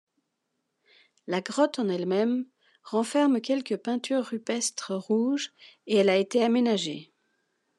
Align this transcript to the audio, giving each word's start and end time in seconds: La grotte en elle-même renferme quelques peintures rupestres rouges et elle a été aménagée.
La 1.27 1.41
grotte 1.41 1.77
en 1.77 1.87
elle-même 1.87 2.47
renferme 2.81 3.39
quelques 3.39 3.77
peintures 3.77 4.25
rupestres 4.25 4.93
rouges 4.95 5.53
et 5.85 5.97
elle 5.97 6.09
a 6.09 6.17
été 6.17 6.43
aménagée. 6.43 7.13